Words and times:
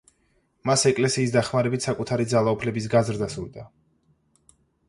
მას 0.69 0.85
ეკლესიის 0.91 1.33
დახმარებით 1.35 1.87
საკუთარი 1.87 2.27
ძალაუფლების 2.33 2.91
გაზრდა 2.97 3.31
სურდა. 3.35 3.71